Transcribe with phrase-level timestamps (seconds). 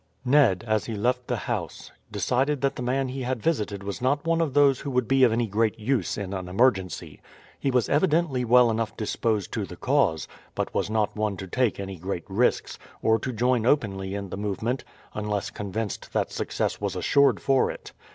[0.25, 4.25] Ned, as he left the house, decided that the man he had visited was not
[4.25, 7.21] one of those who would be of any great use in an emergency.
[7.59, 11.79] He was evidently well enough disposed to the cause, but was not one to take
[11.79, 14.83] any great risks, or to join openly in the movement
[15.13, 17.91] unless convinced that success was assured for it.